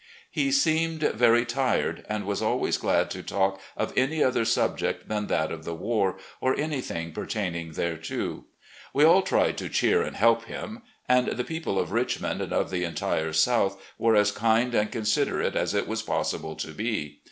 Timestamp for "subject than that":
4.45-5.51